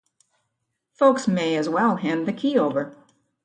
[0.95, 2.97] Folks may as well hand the key over.